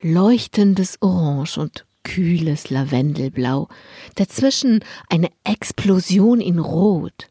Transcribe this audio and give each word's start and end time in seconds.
leuchtendes 0.00 0.98
Orange 1.00 1.58
und 1.58 1.84
kühles 2.04 2.70
Lavendelblau, 2.70 3.68
dazwischen 4.14 4.84
eine 5.08 5.30
Explosion 5.44 6.40
in 6.40 6.58
Rot. 6.58 7.28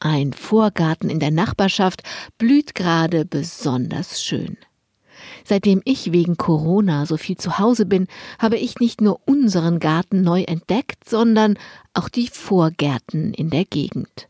Ein 0.00 0.32
Vorgarten 0.32 1.10
in 1.10 1.20
der 1.20 1.30
Nachbarschaft 1.30 2.02
blüht 2.36 2.74
gerade 2.74 3.24
besonders 3.24 4.22
schön. 4.22 4.56
Seitdem 5.44 5.82
ich 5.84 6.12
wegen 6.12 6.36
Corona 6.36 7.06
so 7.06 7.16
viel 7.16 7.36
zu 7.36 7.58
Hause 7.58 7.86
bin, 7.86 8.06
habe 8.38 8.56
ich 8.56 8.78
nicht 8.78 9.00
nur 9.00 9.20
unseren 9.24 9.80
Garten 9.80 10.22
neu 10.22 10.42
entdeckt, 10.42 11.08
sondern 11.08 11.58
auch 11.94 12.08
die 12.08 12.28
Vorgärten 12.28 13.34
in 13.34 13.50
der 13.50 13.64
Gegend. 13.64 14.28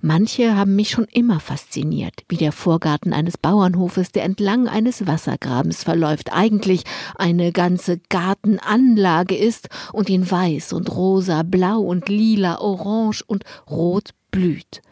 Manche 0.00 0.56
haben 0.56 0.76
mich 0.76 0.90
schon 0.90 1.06
immer 1.06 1.40
fasziniert, 1.40 2.24
wie 2.28 2.36
der 2.36 2.52
Vorgarten 2.52 3.12
eines 3.12 3.36
Bauernhofes, 3.38 4.12
der 4.12 4.24
entlang 4.24 4.68
eines 4.68 5.06
Wassergrabens 5.06 5.84
verläuft, 5.84 6.32
eigentlich 6.32 6.84
eine 7.16 7.52
ganze 7.52 7.98
Gartenanlage 8.08 9.36
ist 9.36 9.68
und 9.92 10.10
in 10.10 10.30
weiß 10.30 10.72
und 10.72 10.94
rosa, 10.94 11.42
blau 11.42 11.80
und 11.80 12.08
lila, 12.08 12.60
orange 12.60 13.22
und 13.26 13.44
rot 13.68 14.10
blüht. 14.30 14.82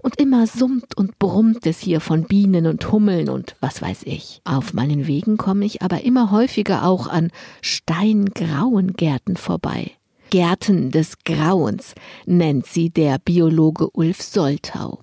Und 0.00 0.20
immer 0.20 0.46
summt 0.46 0.96
und 0.96 1.18
brummt 1.18 1.66
es 1.66 1.80
hier 1.80 2.00
von 2.00 2.24
Bienen 2.24 2.66
und 2.66 2.92
Hummeln 2.92 3.28
und 3.28 3.56
was 3.60 3.82
weiß 3.82 4.02
ich. 4.04 4.40
Auf 4.44 4.74
meinen 4.74 5.06
Wegen 5.06 5.36
komme 5.36 5.64
ich 5.64 5.82
aber 5.82 6.02
immer 6.02 6.30
häufiger 6.30 6.84
auch 6.84 7.08
an 7.08 7.30
steingrauen 7.62 8.92
Gärten 8.92 9.36
vorbei. 9.36 9.95
Gärten 10.30 10.90
des 10.90 11.18
Grauens 11.24 11.94
nennt 12.26 12.66
sie 12.66 12.90
der 12.90 13.18
Biologe 13.18 13.90
Ulf 13.90 14.22
Soltau. 14.22 15.00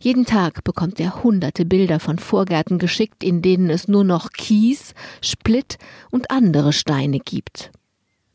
Jeden 0.00 0.24
Tag 0.24 0.64
bekommt 0.64 1.00
er 1.00 1.22
hunderte 1.22 1.64
Bilder 1.64 1.98
von 1.98 2.18
Vorgärten 2.18 2.78
geschickt, 2.78 3.24
in 3.24 3.42
denen 3.42 3.70
es 3.70 3.88
nur 3.88 4.04
noch 4.04 4.30
Kies, 4.30 4.94
Splitt 5.20 5.78
und 6.10 6.30
andere 6.30 6.72
Steine 6.72 7.18
gibt. 7.18 7.70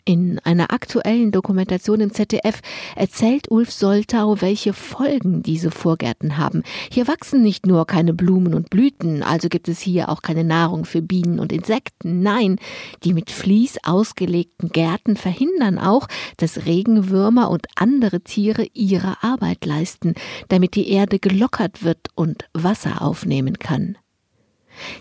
In 0.07 0.39
einer 0.45 0.71
aktuellen 0.71 1.33
Dokumentation 1.33 1.99
im 1.99 2.13
ZDF 2.13 2.61
erzählt 2.95 3.51
Ulf 3.51 3.73
Soltau, 3.73 4.39
welche 4.39 4.71
Folgen 4.71 5.43
diese 5.43 5.69
Vorgärten 5.69 6.37
haben. 6.37 6.63
Hier 6.89 7.09
wachsen 7.09 7.43
nicht 7.43 7.65
nur 7.65 7.85
keine 7.85 8.13
Blumen 8.13 8.53
und 8.53 8.69
Blüten, 8.69 9.21
also 9.21 9.49
gibt 9.49 9.67
es 9.67 9.81
hier 9.81 10.07
auch 10.07 10.21
keine 10.21 10.45
Nahrung 10.45 10.85
für 10.85 11.01
Bienen 11.01 11.41
und 11.41 11.51
Insekten. 11.51 12.21
Nein, 12.21 12.57
die 13.03 13.13
mit 13.13 13.29
Vlies 13.29 13.79
ausgelegten 13.83 14.69
Gärten 14.69 15.17
verhindern 15.17 15.77
auch, 15.77 16.07
dass 16.37 16.65
Regenwürmer 16.65 17.51
und 17.51 17.67
andere 17.75 18.21
Tiere 18.21 18.65
ihre 18.73 19.21
Arbeit 19.21 19.65
leisten, 19.65 20.15
damit 20.47 20.75
die 20.75 20.89
Erde 20.89 21.19
gelockert 21.19 21.83
wird 21.83 22.07
und 22.15 22.45
Wasser 22.53 23.01
aufnehmen 23.01 23.59
kann. 23.59 23.97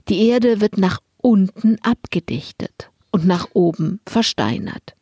Die 0.08 0.26
Erde 0.26 0.60
wird 0.60 0.78
nach 0.78 0.98
unten 1.18 1.78
abgedichtet 1.82 2.90
und 3.12 3.24
nach 3.24 3.50
oben 3.52 4.00
versteinert. 4.04 4.95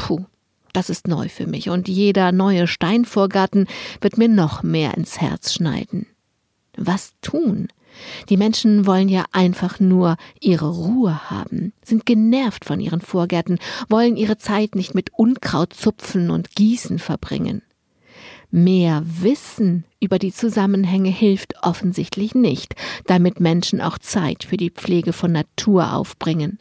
Puh, 0.00 0.24
das 0.72 0.88
ist 0.88 1.08
neu 1.08 1.28
für 1.28 1.46
mich 1.46 1.68
und 1.68 1.86
jeder 1.86 2.32
neue 2.32 2.66
Steinvorgarten 2.66 3.66
wird 4.00 4.16
mir 4.16 4.28
noch 4.28 4.62
mehr 4.62 4.96
ins 4.96 5.20
Herz 5.20 5.52
schneiden. 5.52 6.06
Was 6.74 7.12
tun? 7.20 7.68
Die 8.30 8.38
Menschen 8.38 8.86
wollen 8.86 9.10
ja 9.10 9.26
einfach 9.32 9.78
nur 9.78 10.16
ihre 10.40 10.70
Ruhe 10.70 11.28
haben, 11.28 11.74
sind 11.84 12.06
genervt 12.06 12.64
von 12.64 12.80
ihren 12.80 13.02
Vorgärten, 13.02 13.58
wollen 13.90 14.16
ihre 14.16 14.38
Zeit 14.38 14.74
nicht 14.74 14.94
mit 14.94 15.10
Unkraut 15.12 15.74
zupfen 15.74 16.30
und 16.30 16.54
Gießen 16.54 16.98
verbringen. 16.98 17.60
Mehr 18.50 19.02
Wissen 19.04 19.84
über 20.00 20.18
die 20.18 20.32
Zusammenhänge 20.32 21.10
hilft 21.10 21.56
offensichtlich 21.62 22.34
nicht, 22.34 22.74
damit 23.04 23.38
Menschen 23.38 23.82
auch 23.82 23.98
Zeit 23.98 24.44
für 24.44 24.56
die 24.56 24.70
Pflege 24.70 25.12
von 25.12 25.32
Natur 25.32 25.92
aufbringen. 25.92 26.58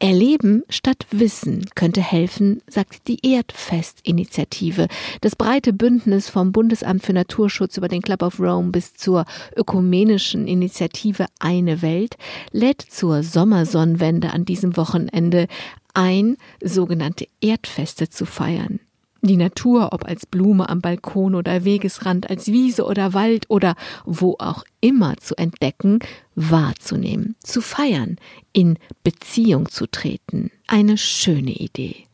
Erleben 0.00 0.62
statt 0.68 1.06
Wissen 1.10 1.66
könnte 1.74 2.00
helfen, 2.00 2.62
sagt 2.68 3.08
die 3.08 3.18
Erdfest-Initiative. 3.34 4.86
Das 5.22 5.34
breite 5.34 5.72
Bündnis 5.72 6.28
vom 6.28 6.52
Bundesamt 6.52 7.02
für 7.02 7.12
Naturschutz 7.12 7.76
über 7.76 7.88
den 7.88 8.02
Club 8.02 8.22
of 8.22 8.38
Rome 8.38 8.70
bis 8.70 8.94
zur 8.94 9.24
ökumenischen 9.56 10.46
Initiative 10.46 11.26
Eine 11.40 11.82
Welt 11.82 12.16
lädt 12.52 12.80
zur 12.80 13.24
Sommersonnenwende 13.24 14.30
an 14.30 14.44
diesem 14.44 14.76
Wochenende 14.76 15.48
ein, 15.94 16.36
sogenannte 16.62 17.26
Erdfeste 17.40 18.08
zu 18.08 18.24
feiern. 18.24 18.78
Die 19.20 19.36
Natur, 19.36 19.92
ob 19.92 20.04
als 20.04 20.26
Blume 20.26 20.68
am 20.68 20.80
Balkon 20.80 21.34
oder 21.34 21.64
Wegesrand, 21.64 22.30
als 22.30 22.46
Wiese 22.46 22.84
oder 22.84 23.14
Wald 23.14 23.46
oder 23.48 23.74
wo 24.04 24.36
auch 24.38 24.64
immer 24.80 25.16
zu 25.16 25.36
entdecken, 25.36 25.98
wahrzunehmen, 26.36 27.34
zu 27.40 27.60
feiern, 27.60 28.16
in 28.52 28.78
Beziehung 29.02 29.68
zu 29.68 29.86
treten. 29.86 30.50
Eine 30.68 30.96
schöne 30.96 31.50
Idee. 31.52 32.04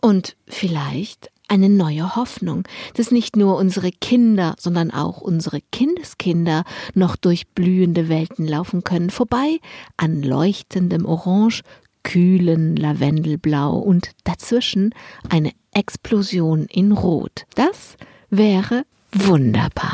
Und 0.00 0.36
vielleicht 0.48 1.30
eine 1.52 1.68
neue 1.68 2.16
Hoffnung, 2.16 2.64
dass 2.94 3.10
nicht 3.10 3.36
nur 3.36 3.58
unsere 3.58 3.90
Kinder, 3.90 4.54
sondern 4.58 4.90
auch 4.90 5.20
unsere 5.20 5.60
Kindeskinder 5.70 6.64
noch 6.94 7.14
durch 7.14 7.46
blühende 7.48 8.08
Welten 8.08 8.48
laufen 8.48 8.84
können, 8.84 9.10
vorbei 9.10 9.58
an 9.98 10.22
leuchtendem 10.22 11.04
Orange, 11.04 11.62
kühlen 12.02 12.76
Lavendelblau 12.76 13.76
und 13.76 14.10
dazwischen 14.24 14.94
eine 15.28 15.52
Explosion 15.72 16.66
in 16.66 16.92
Rot. 16.92 17.44
Das 17.54 17.96
wäre 18.30 18.84
wunderbar. 19.12 19.92